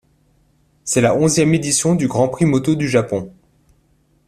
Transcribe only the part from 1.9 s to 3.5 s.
du Grand Prix moto du Japon.